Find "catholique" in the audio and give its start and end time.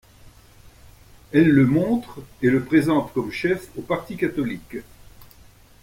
4.17-4.77